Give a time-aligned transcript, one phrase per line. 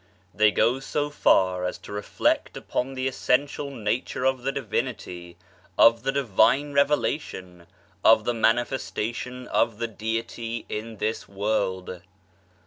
[0.33, 5.37] They go so far as to reflect upon the essential nature of the Divinity,
[5.77, 7.67] of the Divine revelation,
[8.03, 12.01] of the manifestation of the Deity in this world.